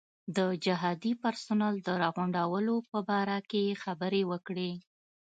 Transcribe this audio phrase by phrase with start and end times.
[0.37, 4.71] د جهادي پرسونل د راغونډولو په باره کې یې خبرې وکړې.